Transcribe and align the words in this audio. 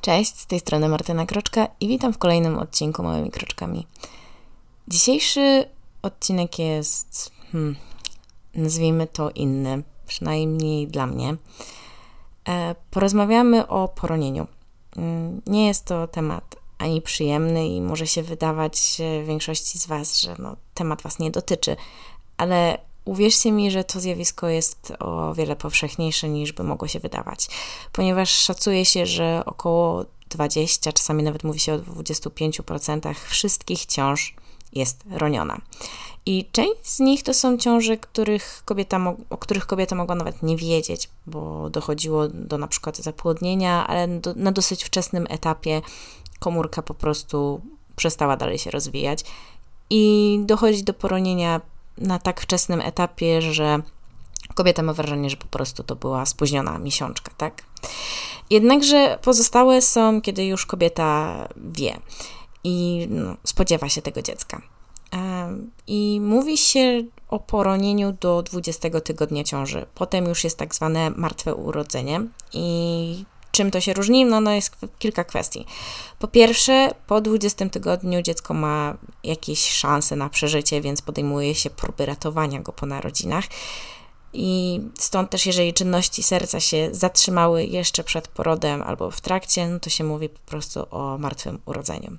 Cześć, 0.00 0.38
z 0.38 0.46
tej 0.46 0.60
strony 0.60 0.88
Martyna 0.88 1.26
Kroczka 1.26 1.68
i 1.80 1.88
witam 1.88 2.12
w 2.12 2.18
kolejnym 2.18 2.58
odcinku 2.58 3.02
Małymi 3.02 3.30
Kroczkami. 3.30 3.86
Dzisiejszy 4.88 5.64
odcinek 6.02 6.58
jest, 6.58 7.32
hmm, 7.52 7.76
nazwijmy 8.54 9.06
to 9.06 9.30
inny, 9.30 9.82
przynajmniej 10.06 10.88
dla 10.88 11.06
mnie. 11.06 11.36
E, 12.48 12.74
porozmawiamy 12.90 13.66
o 13.66 13.88
poronieniu. 13.88 14.46
Mm, 14.96 15.42
nie 15.46 15.66
jest 15.66 15.84
to 15.84 16.08
temat 16.08 16.56
ani 16.78 17.02
przyjemny 17.02 17.68
i 17.68 17.80
może 17.80 18.06
się 18.06 18.22
wydawać 18.22 19.02
większości 19.24 19.78
z 19.78 19.86
Was, 19.86 20.20
że 20.20 20.36
no, 20.38 20.56
temat 20.74 21.02
Was 21.02 21.18
nie 21.18 21.30
dotyczy, 21.30 21.76
ale 22.36 22.78
Uwierzcie 23.10 23.52
mi, 23.52 23.70
że 23.70 23.84
to 23.84 24.00
zjawisko 24.00 24.48
jest 24.48 24.92
o 24.98 25.34
wiele 25.34 25.56
powszechniejsze 25.56 26.28
niż 26.28 26.52
by 26.52 26.64
mogło 26.64 26.88
się 26.88 27.00
wydawać, 27.00 27.48
ponieważ 27.92 28.30
szacuje 28.30 28.84
się, 28.84 29.06
że 29.06 29.42
około 29.46 30.04
20, 30.28 30.92
czasami 30.92 31.22
nawet 31.22 31.44
mówi 31.44 31.60
się 31.60 31.74
o 31.74 31.78
25% 31.78 33.14
wszystkich 33.14 33.86
ciąż 33.86 34.34
jest 34.72 35.04
roniona. 35.10 35.60
I 36.26 36.48
część 36.52 36.86
z 36.86 37.00
nich 37.00 37.22
to 37.22 37.34
są 37.34 37.58
ciąże, 37.58 37.96
których 37.96 38.62
kobieta, 38.64 39.14
o 39.30 39.36
których 39.36 39.66
kobieta 39.66 39.96
mogła 39.96 40.14
nawet 40.14 40.42
nie 40.42 40.56
wiedzieć, 40.56 41.08
bo 41.26 41.70
dochodziło 41.70 42.28
do 42.28 42.58
na 42.58 42.68
przykład 42.68 42.96
zapłodnienia, 42.98 43.86
ale 43.86 44.08
do, 44.08 44.34
na 44.34 44.52
dosyć 44.52 44.84
wczesnym 44.84 45.26
etapie 45.30 45.82
komórka 46.38 46.82
po 46.82 46.94
prostu 46.94 47.60
przestała 47.96 48.36
dalej 48.36 48.58
się 48.58 48.70
rozwijać 48.70 49.24
i 49.90 50.38
dochodzi 50.44 50.84
do 50.84 50.94
poronienia 50.94 51.60
na 52.00 52.18
tak 52.18 52.40
wczesnym 52.40 52.80
etapie, 52.80 53.42
że 53.42 53.82
kobieta 54.54 54.82
ma 54.82 54.92
wrażenie, 54.92 55.30
że 55.30 55.36
po 55.36 55.46
prostu 55.46 55.82
to 55.82 55.96
była 55.96 56.26
spóźniona 56.26 56.78
miesiączka, 56.78 57.32
tak? 57.36 57.62
Jednakże 58.50 59.18
pozostałe 59.22 59.82
są, 59.82 60.20
kiedy 60.20 60.44
już 60.44 60.66
kobieta 60.66 61.48
wie 61.56 62.00
i 62.64 63.06
no, 63.10 63.36
spodziewa 63.44 63.88
się 63.88 64.02
tego 64.02 64.22
dziecka. 64.22 64.62
I 65.86 66.20
mówi 66.22 66.58
się 66.58 67.02
o 67.28 67.38
poronieniu 67.38 68.12
do 68.12 68.42
20 68.42 69.00
tygodnia 69.00 69.44
ciąży. 69.44 69.86
Potem 69.94 70.24
już 70.26 70.44
jest 70.44 70.58
tak 70.58 70.74
zwane 70.74 71.10
martwe 71.10 71.54
urodzenie 71.54 72.20
i 72.52 73.24
Czym 73.52 73.70
to 73.70 73.80
się 73.80 73.92
różni? 73.92 74.24
No, 74.24 74.40
no 74.40 74.52
jest 74.52 74.76
kilka 74.98 75.24
kwestii. 75.24 75.66
Po 76.18 76.28
pierwsze, 76.28 76.90
po 77.06 77.20
20 77.20 77.68
tygodniu 77.68 78.22
dziecko 78.22 78.54
ma 78.54 78.96
jakieś 79.24 79.70
szanse 79.70 80.16
na 80.16 80.28
przeżycie, 80.28 80.80
więc 80.80 81.02
podejmuje 81.02 81.54
się 81.54 81.70
próby 81.70 82.06
ratowania 82.06 82.60
go 82.60 82.72
po 82.72 82.86
narodzinach. 82.86 83.44
I 84.32 84.80
stąd 84.98 85.30
też, 85.30 85.46
jeżeli 85.46 85.74
czynności 85.74 86.22
serca 86.22 86.60
się 86.60 86.88
zatrzymały 86.92 87.64
jeszcze 87.64 88.04
przed 88.04 88.28
porodem 88.28 88.82
albo 88.82 89.10
w 89.10 89.20
trakcie, 89.20 89.68
no 89.68 89.80
to 89.80 89.90
się 89.90 90.04
mówi 90.04 90.28
po 90.28 90.40
prostu 90.40 90.86
o 90.90 91.18
martwym 91.18 91.58
urodzeniu. 91.66 92.16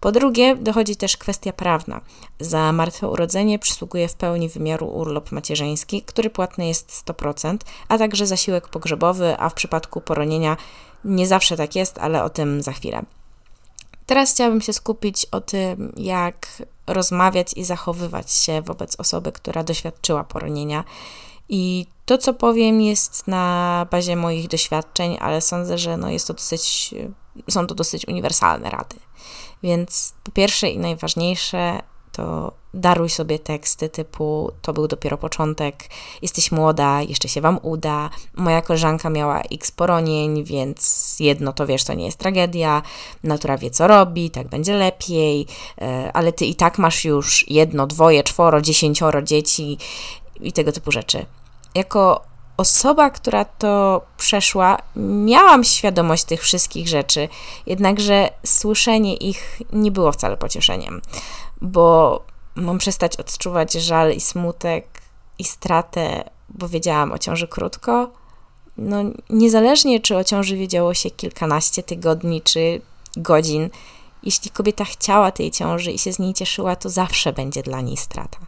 Po 0.00 0.12
drugie, 0.12 0.56
dochodzi 0.56 0.96
też 0.96 1.16
kwestia 1.16 1.52
prawna. 1.52 2.00
Za 2.40 2.72
martwe 2.72 3.08
urodzenie 3.08 3.58
przysługuje 3.58 4.08
w 4.08 4.14
pełni 4.14 4.48
wymiaru 4.48 4.86
urlop 4.86 5.32
macierzyński, 5.32 6.02
który 6.02 6.30
płatny 6.30 6.66
jest 6.66 7.04
100%, 7.06 7.56
a 7.88 7.98
także 7.98 8.26
zasiłek 8.26 8.68
pogrzebowy, 8.68 9.36
a 9.38 9.48
w 9.48 9.54
przypadku 9.54 10.00
poronienia 10.00 10.56
nie 11.04 11.26
zawsze 11.26 11.56
tak 11.56 11.76
jest, 11.76 11.98
ale 11.98 12.24
o 12.24 12.30
tym 12.30 12.62
za 12.62 12.72
chwilę. 12.72 13.02
Teraz 14.06 14.32
chciałabym 14.32 14.60
się 14.60 14.72
skupić 14.72 15.26
o 15.32 15.40
tym, 15.40 15.92
jak 15.96 16.62
rozmawiać 16.86 17.52
i 17.56 17.64
zachowywać 17.64 18.32
się 18.32 18.62
wobec 18.62 19.00
osoby, 19.00 19.32
która 19.32 19.64
doświadczyła 19.64 20.24
poronienia 20.24 20.84
i 21.50 21.86
to, 22.06 22.18
co 22.18 22.34
powiem, 22.34 22.80
jest 22.80 23.26
na 23.26 23.86
bazie 23.90 24.16
moich 24.16 24.48
doświadczeń, 24.48 25.16
ale 25.20 25.40
sądzę, 25.40 25.78
że 25.78 25.96
no 25.96 26.10
jest 26.10 26.26
to 26.26 26.34
dosyć, 26.34 26.94
są 27.50 27.66
to 27.66 27.74
dosyć 27.74 28.08
uniwersalne 28.08 28.70
rady. 28.70 28.96
Więc 29.62 30.14
po 30.24 30.30
pierwsze 30.30 30.70
i 30.70 30.78
najważniejsze 30.78 31.82
to 32.12 32.52
daruj 32.74 33.10
sobie 33.10 33.38
teksty 33.38 33.88
typu 33.88 34.52
to 34.62 34.72
był 34.72 34.88
dopiero 34.88 35.18
początek, 35.18 35.88
jesteś 36.22 36.52
młoda, 36.52 37.02
jeszcze 37.02 37.28
się 37.28 37.40
wam 37.40 37.58
uda, 37.62 38.10
moja 38.34 38.62
koleżanka 38.62 39.10
miała 39.10 39.40
x 39.40 39.70
poronień, 39.70 40.44
więc 40.44 41.16
jedno 41.20 41.52
to 41.52 41.66
wiesz, 41.66 41.84
to 41.84 41.94
nie 41.94 42.04
jest 42.04 42.18
tragedia, 42.18 42.82
natura 43.24 43.58
wie 43.58 43.70
co 43.70 43.86
robi, 43.86 44.30
tak 44.30 44.48
będzie 44.48 44.74
lepiej, 44.74 45.46
e, 45.80 46.10
ale 46.14 46.32
ty 46.32 46.44
i 46.44 46.54
tak 46.54 46.78
masz 46.78 47.04
już 47.04 47.50
jedno, 47.50 47.86
dwoje, 47.86 48.22
czworo, 48.22 48.60
dziesięcioro 48.60 49.22
dzieci 49.22 49.78
i 50.40 50.52
tego 50.52 50.72
typu 50.72 50.92
rzeczy 50.92 51.26
jako 51.74 52.30
osoba, 52.56 53.10
która 53.10 53.44
to 53.44 54.02
przeszła, 54.16 54.78
miałam 54.96 55.64
świadomość 55.64 56.24
tych 56.24 56.42
wszystkich 56.42 56.88
rzeczy, 56.88 57.28
jednakże 57.66 58.28
słyszenie 58.46 59.16
ich 59.16 59.62
nie 59.72 59.90
było 59.90 60.12
wcale 60.12 60.36
pocieszeniem, 60.36 61.02
bo 61.60 62.20
mam 62.54 62.78
przestać 62.78 63.16
odczuwać 63.16 63.72
żal 63.72 64.12
i 64.12 64.20
smutek 64.20 65.00
i 65.38 65.44
stratę, 65.44 66.30
bo 66.48 66.68
wiedziałam 66.68 67.12
o 67.12 67.18
ciąży 67.18 67.48
krótko. 67.48 68.10
No, 68.76 68.96
niezależnie 69.30 70.00
czy 70.00 70.16
o 70.16 70.24
ciąży 70.24 70.56
wiedziało 70.56 70.94
się 70.94 71.10
kilkanaście 71.10 71.82
tygodni 71.82 72.42
czy 72.42 72.80
godzin, 73.16 73.70
jeśli 74.22 74.50
kobieta 74.50 74.84
chciała 74.84 75.30
tej 75.30 75.50
ciąży 75.50 75.92
i 75.92 75.98
się 75.98 76.12
z 76.12 76.18
niej 76.18 76.34
cieszyła, 76.34 76.76
to 76.76 76.90
zawsze 76.90 77.32
będzie 77.32 77.62
dla 77.62 77.80
niej 77.80 77.96
strata. 77.96 78.38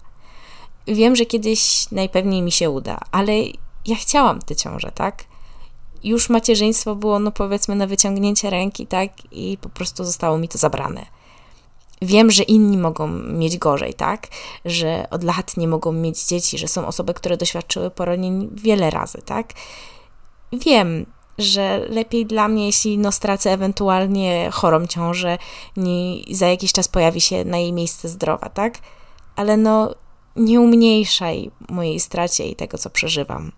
Wiem, 0.94 1.16
że 1.16 1.26
kiedyś 1.26 1.90
najpewniej 1.90 2.42
mi 2.42 2.52
się 2.52 2.70
uda, 2.70 2.98
ale 3.10 3.32
ja 3.86 3.96
chciałam 3.96 4.42
tę 4.42 4.56
ciążę, 4.56 4.92
tak? 4.94 5.24
Już 6.04 6.30
macierzyństwo 6.30 6.96
było, 6.96 7.18
no 7.18 7.32
powiedzmy, 7.32 7.74
na 7.74 7.86
wyciągnięcie 7.86 8.50
ręki, 8.50 8.86
tak? 8.86 9.12
I 9.32 9.58
po 9.60 9.68
prostu 9.68 10.04
zostało 10.04 10.38
mi 10.38 10.48
to 10.48 10.58
zabrane. 10.58 11.06
Wiem, 12.02 12.30
że 12.30 12.42
inni 12.42 12.78
mogą 12.78 13.08
mieć 13.08 13.58
gorzej, 13.58 13.94
tak? 13.94 14.26
Że 14.64 15.06
od 15.10 15.24
lat 15.24 15.56
nie 15.56 15.68
mogą 15.68 15.92
mieć 15.92 16.24
dzieci, 16.24 16.58
że 16.58 16.68
są 16.68 16.86
osoby, 16.86 17.14
które 17.14 17.36
doświadczyły 17.36 17.90
poronień 17.90 18.50
wiele 18.54 18.90
razy, 18.90 19.22
tak? 19.24 19.52
Wiem, 20.52 21.06
że 21.38 21.86
lepiej 21.88 22.26
dla 22.26 22.48
mnie, 22.48 22.66
jeśli 22.66 22.98
no 22.98 23.12
stracę 23.12 23.52
ewentualnie 23.52 24.50
chorą 24.52 24.86
ciążę, 24.86 25.38
nie, 25.76 26.22
za 26.30 26.46
jakiś 26.48 26.72
czas 26.72 26.88
pojawi 26.88 27.20
się 27.20 27.44
na 27.44 27.58
jej 27.58 27.72
miejsce 27.72 28.08
zdrowa, 28.08 28.48
tak? 28.48 28.78
Ale 29.36 29.56
no 29.56 29.94
nie 30.36 30.60
umniejszaj 30.60 31.50
mojej 31.68 32.00
stracie 32.00 32.46
i 32.46 32.56
tego, 32.56 32.78
co 32.78 32.90
przeżywam. 32.90 33.52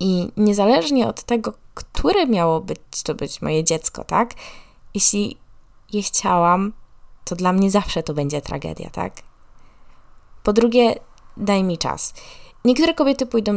I 0.00 0.28
niezależnie 0.36 1.08
od 1.08 1.22
tego, 1.22 1.52
które 1.74 2.26
miało 2.26 2.60
być 2.60 2.80
to 3.04 3.14
być 3.14 3.42
moje 3.42 3.64
dziecko, 3.64 4.04
tak? 4.04 4.34
Jeśli 4.94 5.36
je 5.92 6.02
chciałam, 6.02 6.72
to 7.24 7.36
dla 7.36 7.52
mnie 7.52 7.70
zawsze 7.70 8.02
to 8.02 8.14
będzie 8.14 8.40
tragedia, 8.40 8.90
tak? 8.90 9.22
Po 10.42 10.52
drugie, 10.52 10.94
daj 11.36 11.64
mi 11.64 11.78
czas. 11.78 12.14
Niektóre 12.64 12.94
kobiety 12.94 13.26
pójdą, 13.26 13.52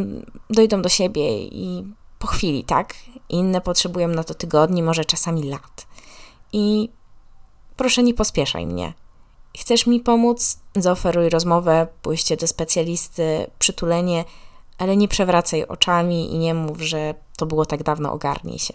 dojdą 0.50 0.82
do 0.82 0.90
siebie 0.90 1.44
i 1.44 1.84
po 2.20 2.28
chwili, 2.28 2.64
tak? 2.64 2.96
Inne 3.30 3.62
potrzebują 3.62 4.08
na 4.08 4.24
to 4.24 4.34
tygodni, 4.34 4.84
może 4.84 5.06
czasami 5.06 5.44
lat. 5.44 5.88
I 6.54 6.90
proszę, 7.78 8.04
nie 8.04 8.14
pospieszaj 8.14 8.68
mnie. 8.68 8.94
Chcesz 9.58 9.88
mi 9.88 10.00
pomóc? 10.00 10.58
Zaoferuj 10.76 11.30
rozmowę, 11.30 11.88
pójście 12.02 12.38
do 12.38 12.48
specjalisty, 12.48 13.52
przytulenie, 13.60 14.26
ale 14.78 14.98
nie 14.98 15.08
przewracaj 15.08 15.66
oczami 15.66 16.34
i 16.34 16.38
nie 16.38 16.54
mów, 16.54 16.82
że 16.82 17.14
to 17.38 17.46
było 17.46 17.66
tak 17.66 17.84
dawno, 17.84 18.12
ogarnij 18.12 18.60
się. 18.60 18.74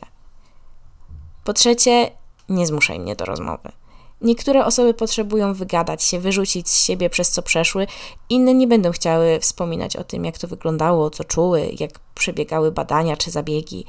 Po 1.45 1.53
trzecie, 1.53 2.11
nie 2.49 2.67
zmuszaj 2.67 3.01
mnie 3.01 3.17
do 3.17 3.25
rozmowy. 3.25 3.73
Niektóre 4.21 4.65
osoby 4.65 4.95
potrzebują 4.95 5.55
wygadać 5.55 6.03
się, 6.03 6.21
wyrzucić 6.21 6.69
z 6.69 6.85
siebie 6.85 7.11
przez 7.11 7.31
co 7.31 7.43
przeszły, 7.43 7.87
inne 8.29 8.55
nie 8.55 8.67
będą 8.67 8.93
chciały 8.93 9.41
wspominać 9.41 9.97
o 9.97 10.05
tym, 10.05 10.25
jak 10.25 10.39
to 10.39 10.49
wyglądało, 10.49 11.11
co 11.11 11.25
czuły, 11.25 11.71
jak 11.81 11.91
przebiegały 12.15 12.73
badania 12.73 13.17
czy 13.17 13.31
zabiegi. 13.31 13.85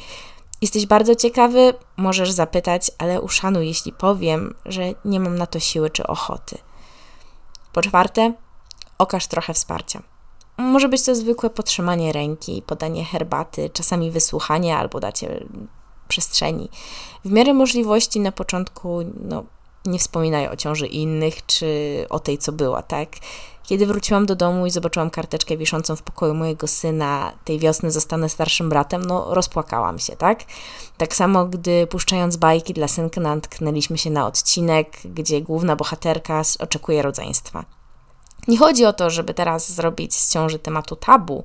Jesteś 0.62 0.86
bardzo 0.86 1.16
ciekawy, 1.16 1.74
możesz 1.98 2.32
zapytać, 2.32 2.92
ale 2.98 3.22
uszanuj, 3.22 3.68
jeśli 3.68 3.94
powiem, 3.94 4.56
że 4.66 4.84
nie 5.06 5.20
mam 5.20 5.38
na 5.38 5.46
to 5.46 5.60
siły 5.60 5.90
czy 5.90 6.08
ochoty. 6.08 6.58
Po 7.78 7.82
czwarte, 7.82 8.34
okaż 8.98 9.28
trochę 9.28 9.54
wsparcia. 9.54 10.02
Może 10.58 10.90
być 10.90 11.04
to 11.06 11.16
zwykłe 11.16 11.50
podtrzymanie 11.50 12.14
ręki, 12.14 12.62
podanie 12.62 13.06
herbaty, 13.06 13.70
czasami 13.70 14.12
wysłuchanie 14.12 14.78
albo 14.78 15.00
dacie 15.00 15.46
przestrzeni. 16.08 16.70
W 17.26 17.32
miarę 17.32 17.54
możliwości 17.54 18.20
na 18.20 18.32
początku 18.32 19.00
no, 19.24 19.44
nie 19.86 20.00
wspominaj 20.00 20.48
o 20.48 20.56
ciąży 20.56 20.88
innych 20.88 21.46
czy 21.46 22.06
o 22.10 22.20
tej, 22.20 22.38
co 22.38 22.52
była, 22.52 22.82
tak? 22.82 23.10
Kiedy 23.68 23.86
wróciłam 23.86 24.26
do 24.26 24.36
domu 24.36 24.66
i 24.66 24.72
zobaczyłam 24.72 25.10
karteczkę 25.10 25.58
wiszącą 25.58 25.96
w 25.96 26.02
pokoju 26.02 26.34
mojego 26.34 26.68
syna, 26.68 27.34
tej 27.46 27.60
wiosny 27.60 27.92
zostanę 27.92 28.30
starszym 28.30 28.70
bratem, 28.70 29.06
no 29.06 29.34
rozpłakałam 29.34 30.00
się, 30.00 30.16
tak? 30.16 30.40
Tak 30.98 31.16
samo, 31.16 31.46
gdy 31.46 31.88
puszczając 31.88 32.38
bajki 32.38 32.74
dla 32.74 32.88
synka 32.88 33.22
natknęliśmy 33.22 33.98
się 33.98 34.10
na 34.10 34.28
odcinek, 34.28 34.98
gdzie 35.06 35.42
główna 35.42 35.76
bohaterka 35.76 36.42
oczekuje 36.60 37.02
rodzeństwa. 37.02 37.66
Nie 38.48 38.58
chodzi 38.58 38.86
o 38.86 38.94
to, 38.94 39.10
żeby 39.10 39.34
teraz 39.34 39.72
zrobić 39.72 40.16
z 40.16 40.34
ciąży 40.34 40.60
tematu 40.60 40.96
tabu, 40.96 41.44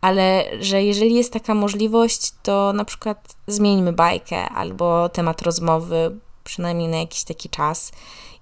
ale 0.00 0.44
że 0.60 0.82
jeżeli 0.82 1.14
jest 1.14 1.32
taka 1.32 1.54
możliwość, 1.54 2.32
to 2.42 2.72
na 2.72 2.84
przykład 2.84 3.36
zmieńmy 3.46 3.92
bajkę 3.92 4.48
albo 4.48 5.08
temat 5.08 5.42
rozmowy, 5.42 6.18
przynajmniej 6.44 6.88
na 6.88 6.96
jakiś 6.96 7.24
taki 7.24 7.48
czas. 7.48 7.92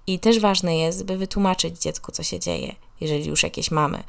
I 0.07 0.19
też 0.19 0.39
ważne 0.39 0.77
jest, 0.77 1.05
by 1.05 1.17
wytłumaczyć 1.17 1.79
dziecku, 1.79 2.11
co 2.11 2.23
się 2.23 2.39
dzieje, 2.39 2.75
jeżeli 3.01 3.25
już 3.25 3.43
jakieś 3.43 3.71
mamy. 3.71 4.03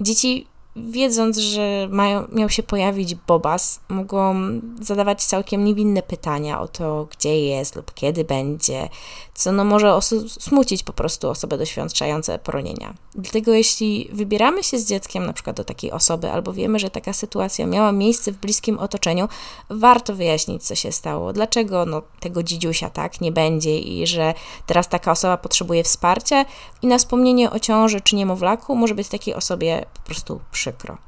Dzieci 0.00 0.46
wiedząc, 0.76 1.38
że 1.38 1.88
mają, 1.90 2.24
miał 2.32 2.48
się 2.48 2.62
pojawić 2.62 3.14
Bobas, 3.14 3.80
mogą 3.88 4.34
zadawać 4.80 5.24
całkiem 5.24 5.64
niewinne 5.64 6.02
pytania 6.02 6.60
o 6.60 6.68
to, 6.68 7.08
gdzie 7.10 7.40
jest 7.40 7.76
lub 7.76 7.94
kiedy 7.94 8.24
będzie, 8.24 8.88
co 9.34 9.52
no 9.52 9.64
może 9.64 9.98
smucić 10.26 10.82
po 10.82 10.92
prostu 10.92 11.30
osoby 11.30 11.58
doświadczające 11.58 12.38
poronienia. 12.38 12.94
Dlatego 13.14 13.52
jeśli 13.52 14.08
wybieramy 14.12 14.62
się 14.62 14.78
z 14.78 14.86
dzieckiem 14.86 15.26
na 15.26 15.32
przykład 15.32 15.56
do 15.56 15.64
takiej 15.64 15.92
osoby, 15.92 16.30
albo 16.30 16.52
wiemy, 16.52 16.78
że 16.78 16.90
taka 16.90 17.12
sytuacja 17.12 17.66
miała 17.66 17.92
miejsce 17.92 18.32
w 18.32 18.36
bliskim 18.36 18.78
otoczeniu, 18.78 19.28
warto 19.70 20.14
wyjaśnić, 20.14 20.62
co 20.62 20.74
się 20.74 20.92
stało, 20.92 21.32
dlaczego 21.32 21.86
no, 21.86 22.02
tego 22.20 22.42
dzidziusia 22.42 22.90
tak 22.90 23.20
nie 23.20 23.32
będzie 23.32 23.78
i 23.78 24.06
że 24.06 24.34
teraz 24.66 24.88
taka 24.88 25.10
osoba 25.10 25.36
potrzebuje 25.36 25.84
wsparcia 25.84 26.44
i 26.82 26.86
na 26.86 26.98
wspomnienie 26.98 27.50
o 27.50 27.60
ciąży 27.60 28.00
czy 28.00 28.16
niemowlaku 28.16 28.76
może 28.76 28.94
być 28.94 29.08
takiej 29.08 29.34
osobie 29.34 29.86
po 29.94 30.00
prostu 30.00 30.40
przykro. 30.66 30.98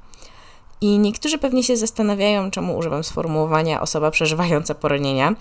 I 0.81 0.99
niektórzy 0.99 1.39
pewnie 1.39 1.63
się 1.63 1.77
zastanawiają, 1.77 2.51
czemu 2.51 2.77
używam 2.77 3.05
sformułowania 3.05 3.81
osoba 3.81 4.11
przeżywająca 4.11 4.75
poronienia. 4.75 5.35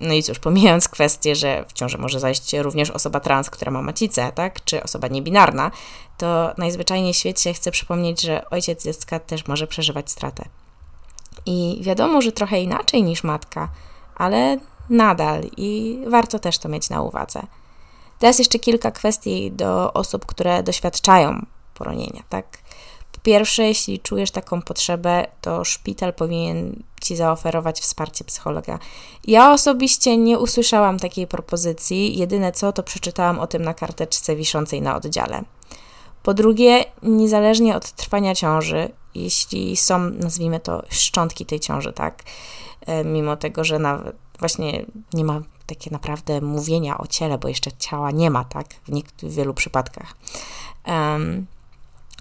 No 0.00 0.14
i 0.14 0.22
cóż, 0.22 0.38
pomijając 0.38 0.88
kwestię, 0.88 1.36
że 1.36 1.64
w 1.68 1.72
ciąży 1.72 1.98
może 1.98 2.20
zajść 2.20 2.52
również 2.52 2.90
osoba 2.90 3.20
trans, 3.20 3.50
która 3.50 3.72
ma 3.72 3.82
macicę, 3.82 4.32
tak, 4.34 4.64
czy 4.64 4.82
osoba 4.82 5.08
niebinarna, 5.08 5.70
to 6.18 6.52
najzwyczajniej 6.58 7.12
w 7.12 7.16
świecie 7.16 7.54
chcę 7.54 7.70
przypomnieć, 7.70 8.20
że 8.20 8.50
ojciec 8.50 8.84
dziecka 8.84 9.18
też 9.18 9.46
może 9.46 9.66
przeżywać 9.66 10.10
stratę. 10.10 10.44
I 11.46 11.78
wiadomo, 11.82 12.22
że 12.22 12.32
trochę 12.32 12.60
inaczej 12.60 13.02
niż 13.02 13.24
matka, 13.24 13.68
ale 14.16 14.58
nadal 14.90 15.42
i 15.56 15.98
warto 16.06 16.38
też 16.38 16.58
to 16.58 16.68
mieć 16.68 16.90
na 16.90 17.02
uwadze. 17.02 17.42
Teraz 18.18 18.38
jeszcze 18.38 18.58
kilka 18.58 18.90
kwestii 18.90 19.52
do 19.52 19.92
osób, 19.92 20.26
które 20.26 20.62
doświadczają 20.62 21.46
poronienia, 21.74 22.22
tak? 22.28 22.46
Pierwsze, 23.22 23.62
jeśli 23.62 24.00
czujesz 24.00 24.30
taką 24.30 24.62
potrzebę, 24.62 25.26
to 25.40 25.64
szpital 25.64 26.14
powinien 26.14 26.82
ci 27.00 27.16
zaoferować 27.16 27.80
wsparcie 27.80 28.24
psychologa. 28.24 28.78
Ja 29.24 29.52
osobiście 29.52 30.16
nie 30.16 30.38
usłyszałam 30.38 30.98
takiej 30.98 31.26
propozycji, 31.26 32.18
jedyne 32.18 32.52
co 32.52 32.72
to 32.72 32.82
przeczytałam 32.82 33.38
o 33.38 33.46
tym 33.46 33.62
na 33.62 33.74
karteczce 33.74 34.36
wiszącej 34.36 34.82
na 34.82 34.96
oddziale. 34.96 35.42
Po 36.22 36.34
drugie, 36.34 36.84
niezależnie 37.02 37.76
od 37.76 37.92
trwania 37.92 38.34
ciąży, 38.34 38.88
jeśli 39.14 39.76
są, 39.76 39.98
nazwijmy 39.98 40.60
to, 40.60 40.82
szczątki 40.90 41.46
tej 41.46 41.60
ciąży, 41.60 41.92
tak, 41.92 42.22
e, 42.86 43.04
mimo 43.04 43.36
tego, 43.36 43.64
że 43.64 43.78
nawet 43.78 44.16
właśnie 44.38 44.86
nie 45.12 45.24
ma 45.24 45.40
takie 45.66 45.90
naprawdę 45.90 46.40
mówienia 46.40 46.98
o 46.98 47.06
ciele, 47.06 47.38
bo 47.38 47.48
jeszcze 47.48 47.72
ciała 47.72 48.10
nie 48.10 48.30
ma, 48.30 48.44
tak, 48.44 48.66
w, 48.68 49.22
w 49.22 49.34
wielu 49.34 49.54
przypadkach. 49.54 50.14
Um, 50.86 51.46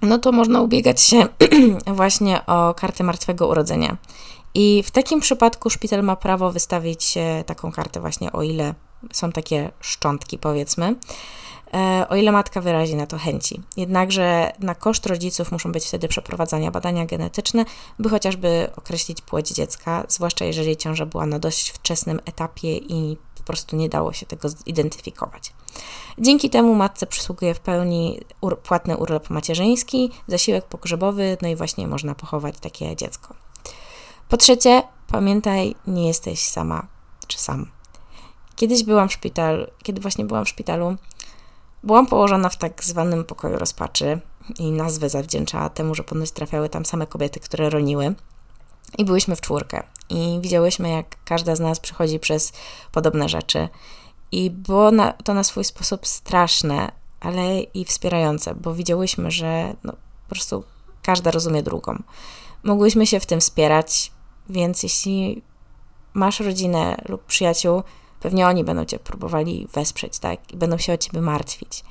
no 0.02 0.18
to 0.18 0.32
można 0.32 0.62
ubiegać 0.62 1.02
się 1.02 1.28
właśnie 1.88 2.46
o 2.46 2.74
kartę 2.74 3.04
martwego 3.04 3.48
urodzenia. 3.48 3.98
I 4.54 4.84
w 4.84 4.92
takim 4.92 5.20
przypadku 5.20 5.70
szpital 5.70 6.04
ma 6.04 6.16
prawo 6.16 6.52
wystawić 6.52 7.18
taką 7.46 7.72
kartę 7.72 8.00
właśnie 8.00 8.32
o 8.32 8.44
ile 8.44 8.74
są 9.14 9.32
takie 9.32 9.72
szczątki, 9.82 10.38
powiedzmy, 10.38 10.96
e, 11.74 12.06
o 12.10 12.16
ile 12.16 12.32
matka 12.32 12.62
wyrazi 12.62 12.96
na 12.96 13.08
to 13.08 13.18
chęci. 13.18 13.62
Jednakże 13.78 14.52
na 14.60 14.76
koszt 14.76 15.06
rodziców 15.06 15.52
muszą 15.52 15.72
być 15.72 15.86
wtedy 15.86 16.08
przeprowadzania 16.08 16.72
badania 16.72 17.06
genetyczne, 17.06 17.66
by 18.00 18.10
chociażby 18.10 18.70
określić 18.76 19.22
płeć 19.22 19.50
dziecka, 19.50 20.04
zwłaszcza 20.08 20.46
jeżeli 20.46 20.78
ciąża 20.78 21.06
była 21.06 21.26
na 21.26 21.40
dość 21.40 21.70
wczesnym 21.70 22.20
etapie 22.26 22.78
i 22.78 23.18
prostu 23.50 23.76
nie 23.76 23.90
dało 23.90 24.14
się 24.14 24.26
tego 24.26 24.50
zidentyfikować. 24.50 25.54
Dzięki 26.18 26.50
temu 26.50 26.76
matce 26.76 27.08
przysługuje 27.08 27.54
w 27.54 27.60
pełni 27.60 28.20
ur 28.42 28.60
płatny 28.60 28.98
urlop 28.98 29.30
macierzyński, 29.30 30.12
zasiłek 30.28 30.66
pogrzebowy, 30.66 31.38
no 31.42 31.48
i 31.48 31.56
właśnie 31.56 31.88
można 31.88 32.16
pochować 32.16 32.56
takie 32.60 32.96
dziecko. 32.96 33.34
Po 34.30 34.38
trzecie, 34.38 34.84
pamiętaj, 35.08 35.76
nie 35.88 36.08
jesteś 36.08 36.40
sama 36.46 36.88
czy 37.28 37.40
sam. 37.40 37.72
Kiedyś 38.56 38.84
byłam 38.84 39.10
w 39.10 39.14
szpitalu, 39.14 39.66
kiedy 39.84 40.02
właśnie 40.02 40.26
byłam 40.26 40.46
w 40.46 40.50
szpitalu, 40.50 40.96
byłam 41.84 42.08
położona 42.08 42.50
w 42.50 42.58
tak 42.58 42.84
zwanym 42.84 43.24
pokoju 43.24 43.58
rozpaczy 43.58 44.20
i 44.60 44.72
nazwę 44.72 45.10
zawdzięczała 45.10 45.70
temu, 45.70 45.96
że 45.96 46.04
ponoć 46.04 46.32
trafiały 46.32 46.70
tam 46.70 46.86
same 46.86 47.08
kobiety, 47.08 47.40
które 47.40 47.70
roniły. 47.70 48.16
I 48.98 49.06
byłyśmy 49.06 49.36
w 49.36 49.42
czwórkę 49.42 49.84
i 50.10 50.40
widziałyśmy, 50.42 50.90
jak 50.90 51.24
każda 51.26 51.56
z 51.56 51.60
nas 51.60 51.80
przychodzi 51.80 52.20
przez 52.20 52.54
podobne 52.92 53.30
rzeczy. 53.30 53.70
I 54.32 54.50
było 54.50 54.92
na, 54.92 55.14
to 55.14 55.34
na 55.34 55.44
swój 55.44 55.64
sposób 55.64 56.08
straszne, 56.08 56.92
ale 57.20 57.60
i 57.62 57.86
wspierające, 57.86 58.56
bo 58.56 58.74
widziałyśmy, 58.74 59.32
że 59.32 59.76
no, 59.84 59.92
po 59.92 60.30
prostu 60.30 60.64
każda 61.02 61.32
rozumie 61.32 61.64
drugą. 61.64 62.04
Mogłyśmy 62.64 63.08
się 63.08 63.20
w 63.20 63.26
tym 63.26 63.40
wspierać, 63.40 64.12
więc 64.50 64.84
jeśli 64.84 65.42
masz 66.14 66.40
rodzinę 66.40 66.96
lub 67.10 67.24
przyjaciół, 67.24 67.84
pewnie 68.20 68.48
oni 68.48 68.64
będą 68.64 68.86
cię 68.86 69.00
próbowali 69.00 69.68
wesprzeć, 69.74 70.20
tak? 70.20 70.52
I 70.52 70.58
będą 70.58 70.78
się 70.78 70.94
o 70.94 70.98
ciebie 70.98 71.22
martwić. 71.22 71.84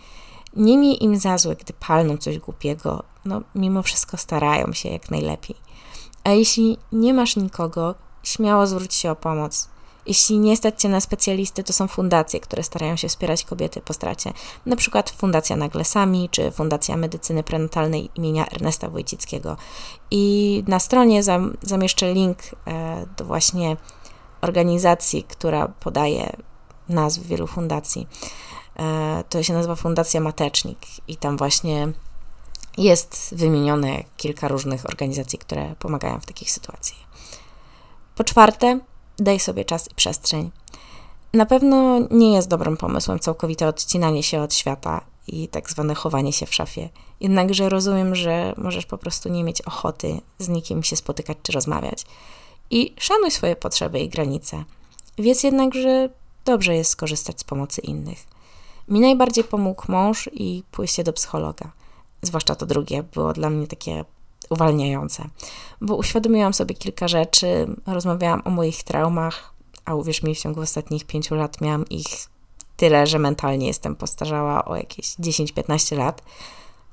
Nie 0.56 0.79
miej 0.79 1.05
im 1.05 1.17
za 1.17 1.38
złe, 1.38 1.56
gdy 1.56 1.73
palną 1.73 2.17
coś 2.17 2.38
głupiego, 2.38 3.03
no 3.25 3.43
mimo 3.55 3.82
wszystko 3.82 4.17
starają 4.17 4.73
się 4.73 4.88
jak 4.88 5.11
najlepiej. 5.11 5.56
A 6.25 6.31
jeśli 6.31 6.79
nie 6.93 7.14
masz 7.14 7.37
nikogo, 7.37 7.94
śmiało 8.23 8.67
zwróć 8.67 8.94
się 8.94 9.11
o 9.11 9.17
pomoc. 9.17 9.69
Jeśli 10.09 10.38
nie 10.38 10.56
stać 10.56 10.81
Cię 10.81 10.88
na 10.88 11.00
specjalisty, 11.00 11.65
to 11.65 11.73
są 11.73 11.88
fundacje, 11.88 12.41
które 12.41 12.62
starają 12.62 12.97
się 12.97 13.09
wspierać 13.09 13.44
kobiety 13.44 13.81
po 13.81 13.93
stracie. 13.93 14.32
Na 14.67 14.76
przykład 14.76 15.11
Fundacja 15.11 15.56
Naglesami, 15.56 16.29
czy 16.31 16.50
Fundacja 16.50 16.97
Medycyny 16.97 17.43
Prenatalnej 17.43 18.11
imienia 18.15 18.47
Ernesta 18.47 18.88
Wojcickiego. 18.88 19.56
I 20.11 20.65
na 20.67 20.81
stronie 20.81 21.23
zam 21.23 21.56
zamieszczę 21.62 22.15
link 22.15 22.38
e, 22.67 23.06
do 23.17 23.25
właśnie 23.25 23.76
organizacji, 24.41 25.25
która 25.25 25.69
podaje 25.69 26.37
nazw 26.88 27.23
wielu 27.23 27.47
fundacji. 27.47 28.09
E, 28.76 29.25
to 29.29 29.43
się 29.43 29.53
nazywa 29.53 29.75
Fundacja 29.75 30.21
Matecznik 30.21 30.79
i 31.09 31.17
tam 31.17 31.37
właśnie 31.37 31.93
jest 32.79 33.35
wymienione 33.37 34.05
kilka 34.17 34.49
różnych 34.49 34.87
organizacji, 34.87 35.38
które 35.38 35.75
pomagają 35.79 36.21
w 36.21 36.26
takich 36.26 36.50
sytuacjach. 36.50 37.08
Po 38.19 38.25
czwarte, 38.25 38.81
daj 39.19 39.41
sobie 39.41 39.65
czas 39.65 39.91
i 39.91 39.94
przestrzeń. 39.94 40.50
Na 41.35 41.47
pewno 41.47 41.99
nie 42.11 42.35
jest 42.35 42.49
dobrym 42.49 42.76
pomysłem 42.76 43.19
całkowite 43.19 43.69
odcinanie 43.69 44.23
się 44.23 44.40
od 44.40 44.54
świata 44.54 45.00
i 45.26 45.49
tak 45.49 45.71
zwane 45.71 45.95
chowanie 45.95 46.33
się 46.33 46.47
w 46.47 46.54
szafie. 46.54 46.88
Jednakże 47.21 47.69
rozumiem, 47.69 48.14
że 48.14 48.54
możesz 48.57 48.87
po 48.87 48.99
prostu 48.99 49.28
nie 49.28 49.45
mieć 49.45 49.62
ochoty 49.62 50.21
z 50.38 50.49
nikim 50.49 50.83
się 50.83 50.97
spotykać 50.97 51.38
czy 51.43 51.52
rozmawiać. 51.52 52.04
I 52.71 52.95
szanuj 52.99 53.31
swoje 53.31 53.57
potrzeby 53.57 54.00
i 54.00 54.09
granice. 54.09 54.64
Wiedz 55.19 55.43
jednak, 55.43 55.75
że 55.75 56.09
dobrze 56.45 56.75
jest 56.75 56.90
skorzystać 56.90 57.40
z 57.40 57.45
pomocy 57.45 57.81
innych. 57.81 58.26
Mi 58.88 59.00
najbardziej 59.00 59.45
pomógł 59.45 59.93
mąż 59.93 60.31
i 60.33 60.62
pójście 60.71 61.04
do 61.04 61.12
psychologa. 61.12 61.73
Zwłaszcza 62.23 62.54
to 62.54 62.66
drugie 62.66 63.02
było 63.02 63.33
dla 63.33 63.50
mnie 63.50 63.66
takie 63.66 64.04
uwalniające, 64.50 65.25
bo 65.81 65.97
uświadomiłam 65.97 66.55
sobie 66.55 66.75
kilka 66.75 67.09
rzeczy, 67.09 67.67
rozmawiałam 67.87 68.43
o 68.45 68.50
moich 68.50 68.83
traumach, 68.83 69.55
a 69.85 69.95
uwierz 69.95 70.23
mi, 70.23 70.35
w 70.35 70.40
ciągu 70.40 70.61
ostatnich 70.61 71.05
pięciu 71.05 71.35
lat 71.35 71.61
miałam 71.61 71.88
ich 71.88 72.07
tyle, 72.76 73.07
że 73.07 73.19
mentalnie 73.19 73.67
jestem 73.67 73.97
postarzała 73.97 74.64
o 74.64 74.76
jakieś 74.76 75.07
10-15 75.07 75.97
lat, 75.97 76.23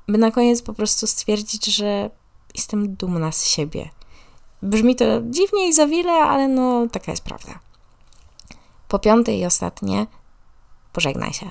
by 0.08 0.18
na 0.18 0.30
koniec 0.30 0.62
po 0.62 0.72
prostu 0.72 1.06
stwierdzić, 1.06 1.66
że 1.66 2.10
jestem 2.54 2.96
dumna 2.96 3.32
z 3.32 3.46
siebie. 3.46 3.88
Brzmi 4.62 4.96
to 4.96 5.04
dziwnie 5.22 5.68
i 5.68 5.72
za 5.72 5.86
wiele, 5.86 6.12
ale 6.12 6.48
no 6.48 6.86
taka 6.92 7.12
jest 7.12 7.24
prawda. 7.24 7.58
Po 8.88 8.98
piąte 8.98 9.34
i 9.34 9.44
ostatnie, 9.44 10.06
pożegnaj 10.92 11.32
się. 11.32 11.50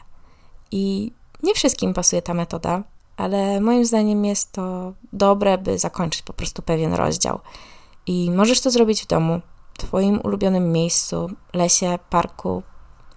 I 0.71 1.11
nie 1.43 1.53
wszystkim 1.53 1.93
pasuje 1.93 2.21
ta 2.21 2.33
metoda, 2.33 2.83
ale 3.17 3.61
moim 3.61 3.85
zdaniem 3.85 4.25
jest 4.25 4.51
to 4.51 4.93
dobre, 5.13 5.57
by 5.57 5.79
zakończyć 5.79 6.21
po 6.21 6.33
prostu 6.33 6.61
pewien 6.61 6.93
rozdział. 6.93 7.39
I 8.07 8.31
możesz 8.31 8.61
to 8.61 8.71
zrobić 8.71 9.03
w 9.03 9.07
domu, 9.07 9.41
w 9.73 9.77
Twoim 9.77 10.19
ulubionym 10.23 10.71
miejscu, 10.71 11.29
lesie, 11.53 11.99
parku, 12.09 12.63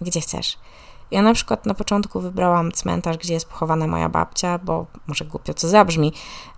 gdzie 0.01 0.21
chcesz. 0.21 0.57
Ja 1.11 1.21
na 1.21 1.33
przykład 1.33 1.65
na 1.65 1.73
początku 1.73 2.19
wybrałam 2.19 2.71
cmentarz, 2.71 3.17
gdzie 3.17 3.33
jest 3.33 3.49
pochowana 3.49 3.87
moja 3.87 4.09
babcia, 4.09 4.57
bo 4.57 4.85
może 5.07 5.25
głupio 5.25 5.53
co 5.53 5.67
zabrzmi, 5.67 6.13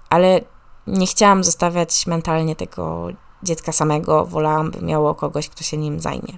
ale 0.09 0.41
nie 0.87 1.07
chciałam 1.07 1.43
zostawiać 1.43 2.07
mentalnie 2.07 2.55
tego 2.55 3.07
dziecka 3.43 3.71
samego, 3.71 4.25
wolałam, 4.25 4.71
by 4.71 4.81
miało 4.81 5.15
kogoś, 5.15 5.49
kto 5.49 5.63
się 5.63 5.77
nim 5.77 5.99
zajmie. 5.99 6.37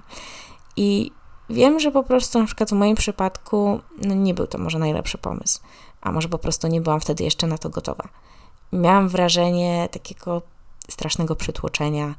I 0.76 1.10
wiem, 1.50 1.80
że 1.80 1.90
po 1.90 2.02
prostu 2.02 2.38
na 2.38 2.46
przykład 2.46 2.70
w 2.70 2.72
moim 2.72 2.96
przypadku 2.96 3.80
no 4.02 4.14
nie 4.14 4.34
był 4.34 4.46
to 4.46 4.58
może 4.58 4.78
najlepszy 4.78 5.18
pomysł 5.18 5.60
a 6.04 6.12
może 6.12 6.28
po 6.28 6.38
prostu 6.38 6.66
nie 6.66 6.80
byłam 6.80 7.00
wtedy 7.00 7.24
jeszcze 7.24 7.46
na 7.46 7.58
to 7.58 7.70
gotowa. 7.70 8.08
Miałam 8.72 9.08
wrażenie 9.08 9.88
takiego 9.92 10.42
strasznego 10.88 11.36
przytłoczenia, 11.36 12.14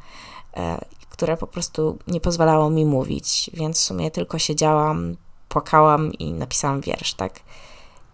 e, 0.58 0.86
które 1.10 1.38
po 1.38 1.48
prostu 1.48 1.98
nie 2.08 2.22
pozwalało 2.22 2.70
mi 2.70 2.86
mówić, 2.86 3.50
więc 3.54 3.77
w 3.77 3.84
sumie 3.84 4.12
tylko 4.12 4.39
siedziałam, 4.39 5.15
płakałam 5.50 6.13
i 6.13 6.34
napisałam 6.34 6.82
wiersz, 6.82 7.13
tak? 7.13 7.39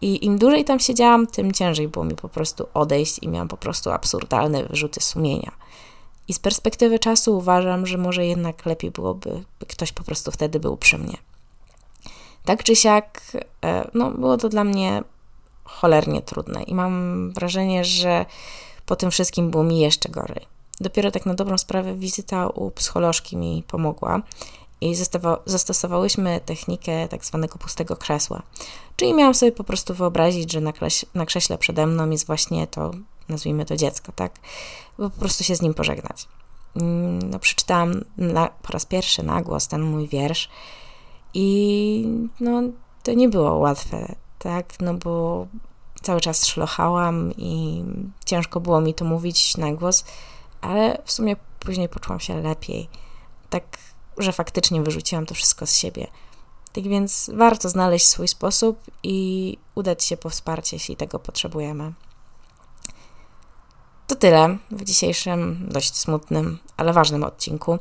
I 0.02 0.26
im 0.26 0.38
dłużej 0.38 0.66
tam 0.66 0.80
siedziałam, 0.80 1.28
tym 1.28 1.52
ciężej 1.52 1.88
było 1.88 2.06
mi 2.06 2.16
po 2.16 2.30
prostu 2.30 2.68
odejść 2.74 3.20
i 3.22 3.28
miałam 3.28 3.48
po 3.48 3.58
prostu 3.58 3.92
absurdalne 3.92 4.64
wyrzuty 4.64 5.02
sumienia. 5.02 5.52
I 6.28 6.34
z 6.34 6.40
perspektywy 6.40 7.00
czasu 7.00 7.38
uważam, 7.38 7.88
że 7.88 7.98
może 7.98 8.26
jednak 8.26 8.66
lepiej 8.66 8.92
byłoby, 8.92 9.44
by 9.60 9.66
ktoś 9.66 9.92
po 9.92 10.04
prostu 10.04 10.32
wtedy 10.32 10.60
był 10.60 10.78
przy 10.78 10.98
mnie. 10.98 11.18
Tak 12.46 12.64
czy 12.64 12.76
siak, 12.76 13.22
e, 13.66 13.90
no, 13.94 14.12
było 14.12 14.38
to 14.38 14.50
dla 14.50 14.64
mnie 14.64 15.04
cholernie 15.64 16.22
trudne 16.22 16.64
i 16.64 16.76
mam 16.76 17.32
wrażenie, 17.32 17.86
że 17.86 18.26
po 18.86 18.96
tym 18.96 19.12
wszystkim 19.12 19.52
było 19.52 19.64
mi 19.64 19.80
jeszcze 19.80 20.10
gorzej. 20.10 20.46
Dopiero 20.80 21.12
tak 21.12 21.26
na 21.26 21.34
dobrą 21.34 21.58
sprawę 21.58 21.96
wizyta 21.96 22.48
u 22.48 22.72
psycholożki 22.72 23.38
mi 23.38 23.64
pomogła 23.68 24.22
i 24.82 24.96
zastosowałyśmy 25.46 26.40
technikę 26.46 27.08
tak 27.08 27.26
zwanego 27.26 27.58
pustego 27.58 27.96
krzesła. 27.96 28.42
Czyli 28.96 29.14
miałam 29.14 29.34
sobie 29.34 29.52
po 29.52 29.64
prostu 29.64 29.94
wyobrazić, 29.94 30.52
że 30.52 30.62
na, 30.62 30.74
na 31.14 31.26
krześle 31.26 31.58
przede 31.58 31.88
mną 31.88 32.10
jest 32.10 32.28
właśnie 32.28 32.68
to, 32.68 32.92
nazwijmy 33.30 33.66
to 33.66 33.78
dziecko, 33.78 34.12
tak? 34.12 34.40
Po 34.98 35.10
prostu 35.10 35.44
się 35.44 35.56
z 35.56 35.62
nim 35.62 35.74
pożegnać. 35.74 36.28
Mm, 36.76 37.30
no, 37.30 37.40
przeczytałam 37.40 38.02
na, 38.18 38.48
po 38.48 38.74
raz 38.74 38.86
pierwszy 38.86 39.24
na 39.24 39.42
głos 39.42 39.68
ten 39.68 39.82
mój 39.82 40.08
wiersz 40.08 40.50
i 41.34 42.08
no, 42.40 42.62
to 43.04 43.14
nie 43.14 43.30
było 43.30 43.58
łatwe, 43.58 44.16
tak? 44.44 44.80
No 44.80 44.94
bo 44.94 45.48
cały 46.02 46.22
czas 46.22 46.48
szlochałam 46.48 47.32
i 47.38 47.84
ciężko 48.26 48.60
było 48.60 48.82
mi 48.82 48.94
to 48.94 49.06
mówić 49.06 49.58
na 49.58 49.74
głos, 49.74 50.04
ale 50.62 51.02
w 51.06 51.12
sumie 51.12 51.36
później 51.60 51.90
poczułam 51.90 52.20
się 52.20 52.42
lepiej. 52.42 52.90
Tak, 53.50 53.78
że 54.18 54.32
faktycznie 54.32 54.82
wyrzuciłam 54.82 55.26
to 55.26 55.36
wszystko 55.36 55.66
z 55.66 55.76
siebie. 55.76 56.08
Tak 56.74 56.84
więc 56.84 57.32
warto 57.34 57.70
znaleźć 57.70 58.08
swój 58.08 58.28
sposób 58.28 58.80
i 59.04 59.58
udać 59.76 60.04
się 60.04 60.18
po 60.18 60.30
wsparcie, 60.30 60.76
jeśli 60.76 60.96
tego 60.96 61.20
potrzebujemy. 61.20 61.94
To 64.08 64.16
tyle 64.16 64.58
w 64.72 64.84
dzisiejszym, 64.84 65.68
dość 65.70 65.96
smutnym, 65.96 66.60
ale 66.78 66.94
ważnym 66.94 67.24
odcinku. 67.24 67.80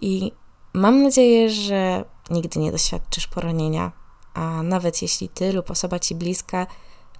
I 0.00 0.32
mam 0.72 1.02
nadzieję, 1.02 1.50
że 1.50 2.04
nigdy 2.30 2.60
nie 2.60 2.72
doświadczysz 2.72 3.26
poronienia, 3.26 3.92
a 4.34 4.62
nawet 4.62 5.02
jeśli 5.02 5.28
ty 5.28 5.52
lub 5.52 5.70
osoba 5.70 5.98
ci 5.98 6.14
bliska, 6.14 6.66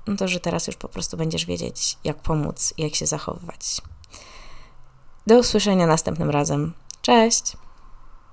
no 0.07 0.17
to 0.17 0.29
że 0.29 0.41
teraz 0.41 0.67
już 0.67 0.77
po 0.77 0.89
prostu 0.89 1.17
będziesz 1.17 1.47
wiedzieć, 1.47 1.99
jak 2.05 2.17
pomóc 2.17 2.75
i 2.79 2.83
jak 2.83 2.95
się 2.95 3.07
zachowywać. 3.07 3.81
Do 5.27 5.39
usłyszenia 5.39 5.87
następnym 5.87 6.31
razem. 6.31 6.73
Cześć! 7.03 7.57